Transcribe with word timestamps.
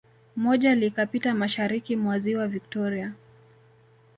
Moja 0.35 0.75
likapita 0.75 1.33
mashariki 1.33 1.95
mwa 1.95 2.19
Ziwa 2.19 2.47
Victoria 2.47 3.13